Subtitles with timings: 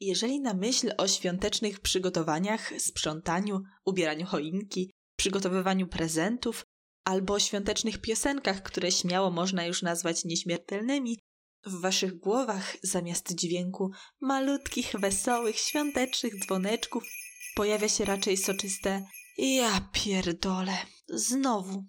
[0.00, 6.64] Jeżeli na myśl o świątecznych przygotowaniach, sprzątaniu, ubieraniu choinki, przygotowywaniu prezentów
[7.04, 11.18] albo świątecznych piosenkach, które śmiało można już nazwać nieśmiertelnymi,
[11.66, 13.90] w waszych głowach zamiast dźwięku
[14.20, 17.04] malutkich, wesołych, świątecznych dzwoneczków
[17.54, 19.06] pojawia się raczej soczyste
[19.38, 20.76] ja pierdolę,
[21.08, 21.84] znowu.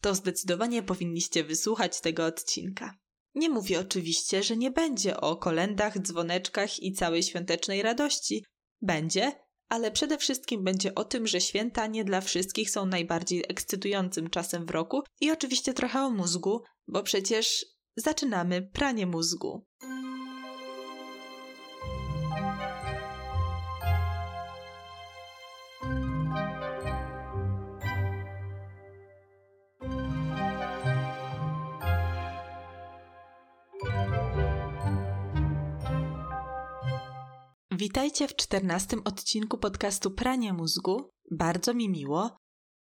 [0.00, 2.98] To zdecydowanie powinniście wysłuchać tego odcinka.
[3.34, 8.44] Nie mówię oczywiście, że nie będzie o kolendach, dzwoneczkach i całej świątecznej radości.
[8.80, 9.32] Będzie,
[9.68, 14.66] ale przede wszystkim będzie o tym, że święta nie dla wszystkich są najbardziej ekscytującym czasem
[14.66, 19.66] w roku i oczywiście trochę o mózgu, bo przecież zaczynamy pranie mózgu.
[37.82, 41.10] Witajcie w czternastym odcinku podcastu Pranie Mózgu.
[41.30, 42.36] Bardzo mi miło.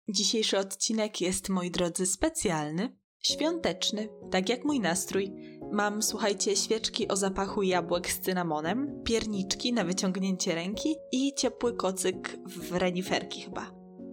[0.08, 5.32] Dzisiejszy odcinek jest, moi drodzy, specjalny, świąteczny, tak jak mój nastrój.
[5.72, 12.38] Mam, słuchajcie, świeczki o zapachu jabłek z cynamonem, pierniczki na wyciągnięcie ręki i ciepły kocyk
[12.46, 13.70] w reniferki chyba.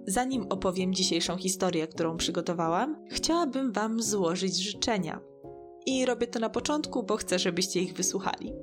[0.08, 5.22] Zanim opowiem dzisiejszą historię, którą przygotowałam, chciałabym Wam złożyć życzenia.
[5.86, 8.54] I robię to na początku, bo chcę, żebyście ich wysłuchali.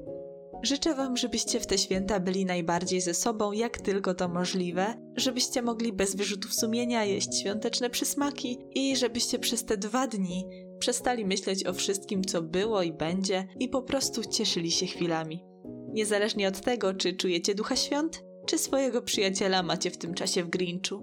[0.62, 5.62] Życzę Wam, żebyście w te święta byli najbardziej ze sobą, jak tylko to możliwe, żebyście
[5.62, 11.66] mogli bez wyrzutów sumienia jeść świąteczne przysmaki i żebyście przez te dwa dni przestali myśleć
[11.66, 15.44] o wszystkim, co było i będzie i po prostu cieszyli się chwilami.
[15.92, 20.50] Niezależnie od tego, czy czujecie ducha świąt, czy swojego przyjaciela macie w tym czasie w
[20.50, 21.02] Grinchu.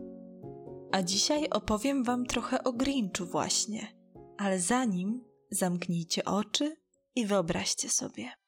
[0.91, 3.87] A dzisiaj opowiem Wam trochę o Grinchu właśnie.
[4.37, 6.75] Ale zanim zamknijcie oczy
[7.15, 8.38] i wyobraźcie sobie.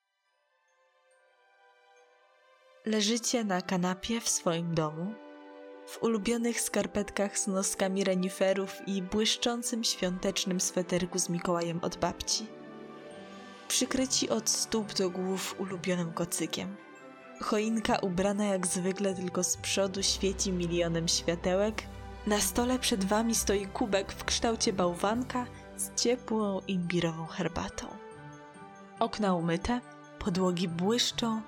[2.86, 5.14] Leżycie na kanapie w swoim domu,
[5.88, 12.48] w ulubionych skarpetkach z noskami reniferów i błyszczącym świątecznym sweterku z Mikołajem od babci.
[13.68, 16.76] Przykryci od stóp do głów ulubionym kocykiem.
[17.42, 21.84] Choinka ubrana jak zwykle tylko z przodu świeci milionem światełek.
[22.28, 25.46] Na stole przed wami stoi kubek w kształcie bałwanka
[25.78, 27.88] z ciepłą imbirową herbatą.
[29.00, 29.82] Okna umyte,
[30.20, 31.42] podłogi błyszczą,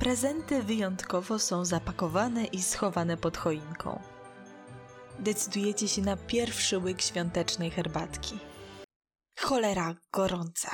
[0.00, 4.00] Prezenty wyjątkowo są zapakowane i schowane pod choinką.
[5.18, 8.38] Decydujecie się na pierwszy łyk świątecznej herbatki.
[9.38, 10.70] Cholera gorąca.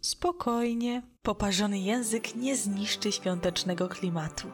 [0.00, 4.48] Spokojnie, poparzony język nie zniszczy świątecznego klimatu.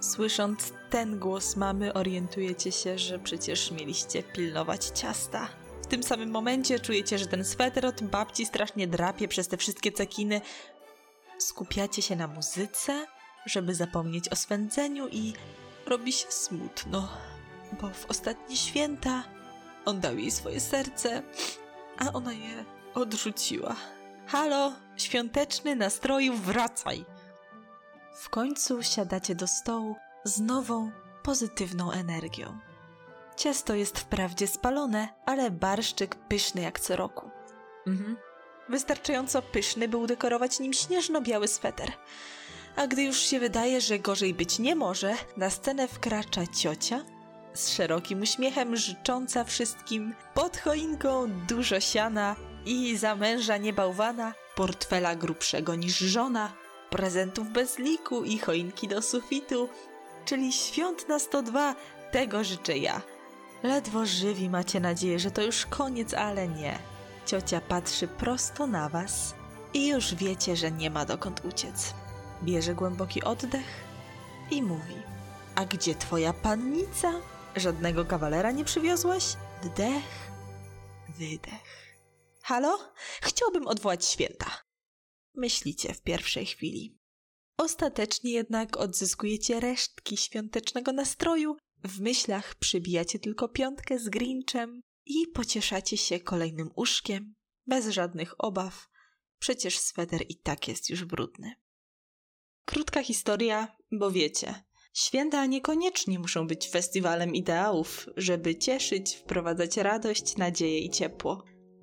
[0.00, 5.48] Słysząc ten głos mamy, orientujecie się, że przecież mieliście pilnować ciasta.
[5.82, 9.92] W tym samym momencie czujecie, że ten sweter od babci strasznie drapie przez te wszystkie
[9.92, 10.40] cekiny.
[11.38, 13.06] Skupiacie się na muzyce,
[13.46, 15.32] żeby zapomnieć o swędzeniu i
[15.86, 17.08] robi się smutno,
[17.80, 19.24] bo w ostatnie święta
[19.84, 21.22] on dał jej swoje serce,
[21.98, 22.64] a ona je
[22.94, 23.76] odrzuciła.
[24.26, 27.04] Halo, świąteczny nastroju, wracaj!
[28.16, 30.90] W końcu siadacie do stołu z nową,
[31.22, 32.58] pozytywną energią.
[33.36, 37.30] Ciasto jest wprawdzie spalone, ale barszczyk pyszny jak co roku.
[37.86, 38.16] Mhm.
[38.68, 41.92] Wystarczająco pyszny, by udekorować nim śnieżno-biały sweter
[42.76, 47.04] a gdy już się wydaje, że gorzej być nie może, na scenę wkracza ciocia
[47.56, 52.36] z szerokim uśmiechem życząca wszystkim pod choinką dużo siana
[52.66, 56.52] i za męża niebałwana, portfela grubszego niż żona,
[56.90, 59.68] prezentów bez liku i choinki do sufitu,
[60.24, 61.74] czyli świąt na 102,
[62.12, 63.02] tego życzę ja.
[63.62, 66.78] Ledwo żywi macie nadzieję, że to już koniec, ale nie.
[67.26, 69.34] Ciocia patrzy prosto na was
[69.74, 71.94] i już wiecie, że nie ma dokąd uciec.
[72.42, 73.84] Bierze głęboki oddech
[74.50, 74.94] i mówi:
[75.54, 77.12] A gdzie twoja pannica?
[77.56, 79.24] Żadnego kawalera nie przywiozłaś?
[79.62, 80.30] Wdech,
[81.18, 81.96] wydech.
[82.42, 82.78] Halo?
[83.22, 84.62] Chciałbym odwołać święta.
[85.34, 86.98] Myślicie w pierwszej chwili.
[87.56, 91.56] Ostatecznie jednak odzyskujecie resztki świątecznego nastroju.
[91.84, 97.34] W myślach przybijacie tylko piątkę z Grinchem i pocieszacie się kolejnym uszkiem,
[97.66, 98.88] bez żadnych obaw.
[99.38, 101.54] Przecież sweter i tak jest już brudny.
[102.66, 104.54] Krótka historia, bo wiecie,
[104.94, 111.42] święta niekoniecznie muszą być festiwalem ideałów, żeby cieszyć, wprowadzać radość, nadzieję i ciepło.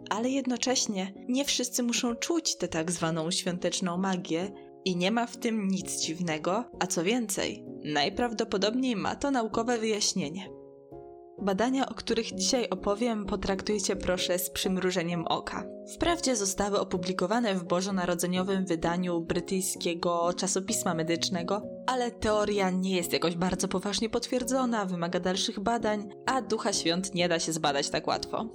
[0.09, 4.51] Ale jednocześnie nie wszyscy muszą czuć tę tak zwaną świąteczną magię
[4.85, 10.52] i nie ma w tym nic dziwnego, a co więcej, najprawdopodobniej ma to naukowe wyjaśnienie.
[11.43, 15.63] Badania, o których dzisiaj opowiem, potraktujcie proszę z przymrużeniem oka.
[15.95, 23.67] Wprawdzie zostały opublikowane w bożonarodzeniowym wydaniu brytyjskiego czasopisma medycznego, ale teoria nie jest jakoś bardzo
[23.67, 28.49] poważnie potwierdzona, wymaga dalszych badań, a ducha świąt nie da się zbadać tak łatwo.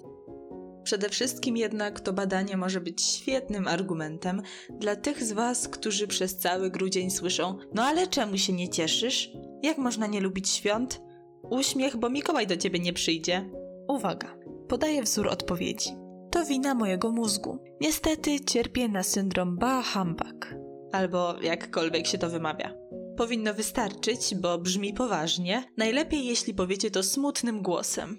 [0.85, 6.39] Przede wszystkim jednak to badanie może być świetnym argumentem dla tych z Was, którzy przez
[6.39, 9.31] cały grudzień słyszą: No ale czemu się nie cieszysz?
[9.63, 11.08] Jak można nie lubić świąt?
[11.51, 13.51] Uśmiech, bo Mikołaj do ciebie nie przyjdzie.
[13.89, 14.37] Uwaga,
[14.69, 15.91] podaję wzór odpowiedzi.
[16.31, 17.59] To wina mojego mózgu.
[17.81, 20.55] Niestety cierpię na syndrom Bah-Humbug,
[20.93, 22.75] albo jakkolwiek się to wymawia.
[23.17, 28.19] Powinno wystarczyć, bo brzmi poważnie, najlepiej jeśli powiecie to smutnym głosem.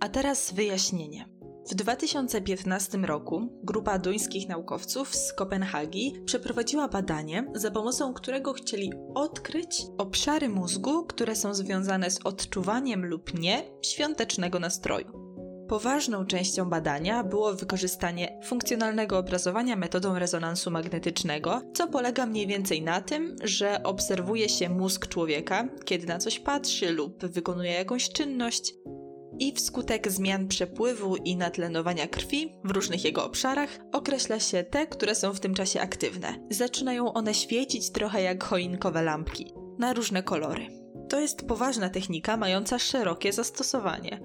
[0.00, 1.31] A teraz wyjaśnienie.
[1.70, 9.82] W 2015 roku grupa duńskich naukowców z Kopenhagi przeprowadziła badanie, za pomocą którego chcieli odkryć
[9.98, 15.22] obszary mózgu, które są związane z odczuwaniem lub nie świątecznego nastroju.
[15.68, 23.00] Poważną częścią badania było wykorzystanie funkcjonalnego obrazowania metodą rezonansu magnetycznego, co polega mniej więcej na
[23.00, 28.74] tym, że obserwuje się mózg człowieka, kiedy na coś patrzy lub wykonuje jakąś czynność,
[29.42, 35.14] i wskutek zmian przepływu i natlenowania krwi w różnych jego obszarach określa się te, które
[35.14, 36.34] są w tym czasie aktywne.
[36.50, 40.66] Zaczynają one świecić trochę jak choinkowe lampki, na różne kolory.
[41.08, 44.20] To jest poważna technika mająca szerokie zastosowanie.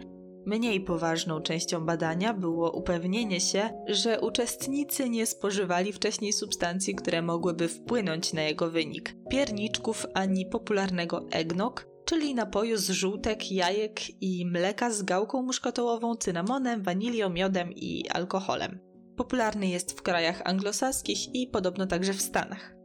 [0.46, 7.68] Mniej poważną częścią badania było upewnienie się, że uczestnicy nie spożywali wcześniej substancji, które mogłyby
[7.68, 14.92] wpłynąć na jego wynik pierniczków ani popularnego eggnog, czyli napoju z żółtek, jajek i mleka
[14.92, 18.80] z gałką muszkatołową, cynamonem, wanilią, miodem i alkoholem.
[19.16, 22.76] Popularny jest w krajach anglosaskich i podobno także w Stanach.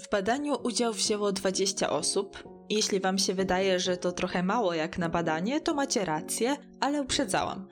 [0.00, 2.44] W badaniu udział wzięło 20 osób.
[2.70, 7.02] Jeśli Wam się wydaje, że to trochę mało jak na badanie, to macie rację, ale
[7.02, 7.68] uprzedzałam.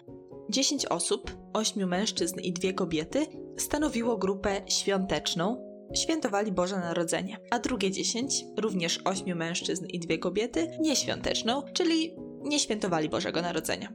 [0.50, 3.26] 10 osób, 8 mężczyzn i 2 kobiety,
[3.56, 10.78] stanowiło grupę świąteczną, świętowali Boże Narodzenie, a drugie dziesięć, również ośmiu mężczyzn i dwie kobiety,
[10.80, 13.92] nieświąteczną, czyli nie świętowali Bożego Narodzenia.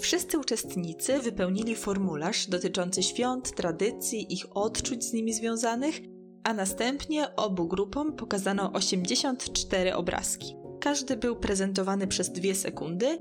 [0.00, 6.00] Wszyscy uczestnicy wypełnili formularz dotyczący świąt, tradycji, ich odczuć z nimi związanych,
[6.44, 10.56] a następnie obu grupom pokazano 84 obrazki.
[10.80, 13.18] Każdy był prezentowany przez dwie sekundy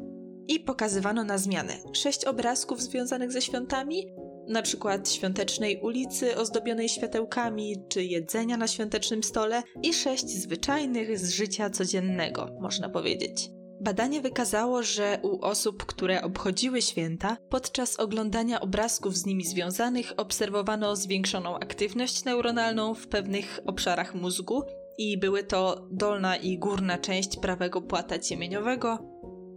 [0.48, 4.08] i pokazywano na zmianę 6 obrazków związanych ze świątami
[4.48, 11.30] na przykład świątecznej ulicy ozdobionej światełkami, czy jedzenia na świątecznym stole i sześć zwyczajnych z
[11.30, 13.50] życia codziennego, można powiedzieć.
[13.82, 20.96] Badanie wykazało, że u osób, które obchodziły święta, podczas oglądania obrazków z nimi związanych obserwowano
[20.96, 24.64] zwiększoną aktywność neuronalną w pewnych obszarach mózgu
[24.98, 29.00] i były to dolna i górna część prawego płata ciemieniowego,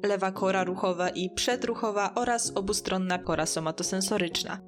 [0.05, 4.61] lewa kora ruchowa i przedruchowa oraz obustronna kora somatosensoryczna.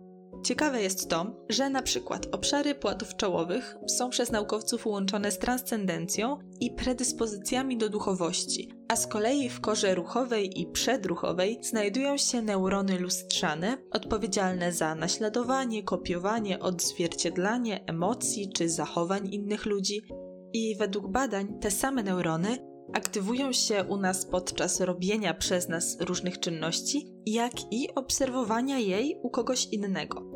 [0.42, 6.38] Ciekawe jest to, że na przykład obszary płatów czołowych są przez naukowców łączone z transcendencją
[6.60, 12.98] i predyspozycjami do duchowości, a z kolei w korze ruchowej i przedruchowej znajdują się neurony
[12.98, 20.02] lustrzane, odpowiedzialne za naśladowanie, kopiowanie, odzwierciedlanie emocji czy zachowań innych ludzi.
[20.52, 22.58] I według badań te same neurony
[22.92, 29.30] aktywują się u nas podczas robienia przez nas różnych czynności, jak i obserwowania jej u
[29.30, 30.29] kogoś innego.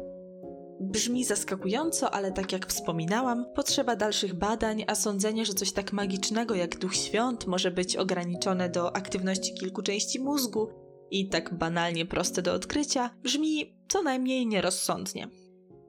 [0.85, 6.55] Brzmi zaskakująco, ale tak jak wspominałam, potrzeba dalszych badań, a sądzenie, że coś tak magicznego
[6.55, 10.69] jak duch świąt może być ograniczone do aktywności kilku części mózgu
[11.11, 15.29] i tak banalnie proste do odkrycia, brzmi co najmniej nierozsądnie.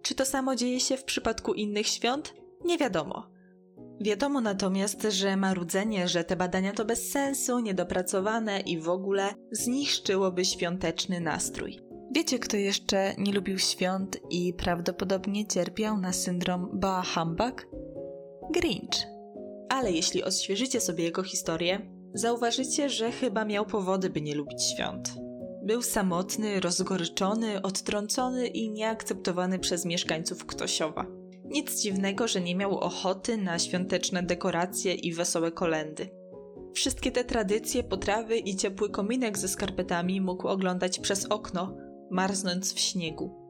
[0.01, 2.33] Czy to samo dzieje się w przypadku innych świąt?
[2.65, 3.29] Nie wiadomo.
[4.01, 10.45] Wiadomo natomiast, że marudzenie, że te badania to bez sensu, niedopracowane i w ogóle zniszczyłoby
[10.45, 11.84] świąteczny nastrój.
[12.15, 17.67] Wiecie, kto jeszcze nie lubił świąt i prawdopodobnie cierpiał na syndrom Bah-Humbug?
[18.53, 19.07] Grinch.
[19.69, 21.81] Ale jeśli odświeżycie sobie jego historię,
[22.13, 25.13] zauważycie, że chyba miał powody, by nie lubić świąt.
[25.63, 31.05] Był samotny, rozgoryczony, odtrącony i nieakceptowany przez mieszkańców Ktosiowa.
[31.45, 36.09] Nic dziwnego, że nie miał ochoty na świąteczne dekoracje i wesołe kolendy.
[36.73, 42.79] Wszystkie te tradycje, potrawy i ciepły kominek ze skarpetami mógł oglądać przez okno, marznąc w
[42.79, 43.45] śniegu.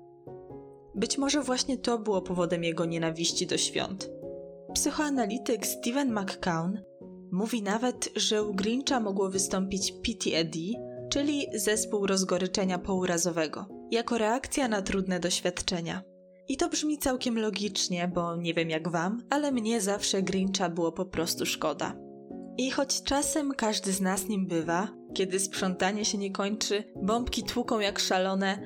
[0.96, 4.10] Być może właśnie to było powodem jego nienawiści do świąt.
[4.74, 6.80] Psychoanalityk Steven McCown
[7.32, 10.60] mówi nawet, że u Grincha mogło wystąpić PTSD,
[11.10, 16.02] czyli zespół rozgoryczenia pourazowego, jako reakcja na trudne doświadczenia.
[16.48, 20.92] I to brzmi całkiem logicznie, bo nie wiem jak wam, ale mnie zawsze Grincha było
[20.92, 21.96] po prostu szkoda.
[22.58, 27.80] I choć czasem każdy z nas nim bywa, Kiedy sprzątanie się nie kończy, bombki tłuką
[27.80, 28.60] jak szalone,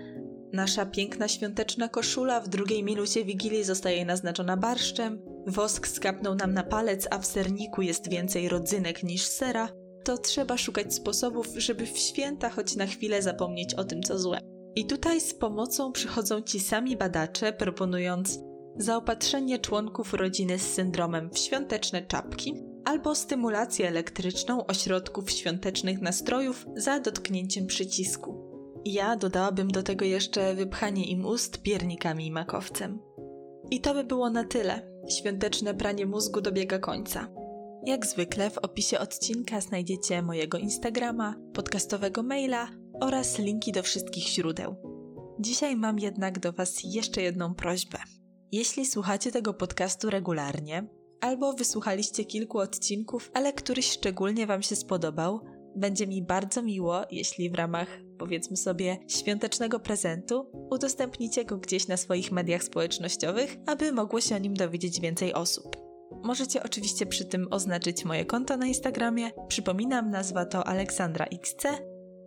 [0.53, 6.63] nasza piękna świąteczna koszula w drugiej minucie Wigilii zostaje naznaczona barszczem, wosk skapnął nam na
[6.63, 9.69] palec, a w serniku jest więcej rodzynek niż sera,
[10.03, 14.39] to trzeba szukać sposobów, żeby w święta choć na chwilę zapomnieć o tym, co złe.
[14.75, 18.39] I tutaj z pomocą przychodzą ci sami badacze, proponując
[18.77, 26.99] zaopatrzenie członków rodziny z syndromem w świąteczne czapki albo stymulację elektryczną ośrodków świątecznych nastrojów za
[26.99, 28.49] dotknięciem przycisku.
[28.85, 32.99] Ja dodałabym do tego jeszcze wypchanie im ust piernikami i makowcem.
[33.71, 34.91] I to by było na tyle.
[35.09, 37.27] Świąteczne pranie mózgu dobiega końca.
[37.85, 42.69] Jak zwykle w opisie odcinka znajdziecie mojego Instagrama, podcastowego maila
[43.01, 44.75] oraz linki do wszystkich źródeł.
[45.39, 47.97] Dzisiaj mam jednak do Was jeszcze jedną prośbę.
[48.51, 55.39] Jeśli słuchacie tego podcastu regularnie, albo wysłuchaliście kilku odcinków, ale któryś szczególnie Wam się spodobał,
[55.75, 61.97] będzie mi bardzo miło, jeśli w ramach, powiedzmy sobie, świątecznego prezentu udostępnicie go gdzieś na
[61.97, 65.75] swoich mediach społecznościowych, aby mogło się o nim dowiedzieć więcej osób.
[66.23, 69.31] Możecie oczywiście przy tym oznaczyć moje konto na Instagramie.
[69.47, 71.67] Przypominam, nazwa to Aleksandra XC.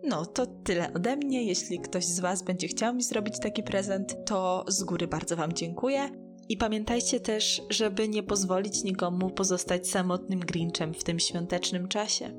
[0.03, 1.43] No, to tyle ode mnie.
[1.43, 5.53] Jeśli ktoś z Was będzie chciał mi zrobić taki prezent, to z góry bardzo Wam
[5.53, 6.22] dziękuję.
[6.53, 12.33] I pamiętajcie też, żeby nie pozwolić nikomu pozostać samotnym Grinchem w tym świątecznym czasie.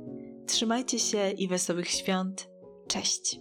[0.47, 2.49] Trzymajcie się i wesołych świąt.
[2.88, 3.40] Cześć!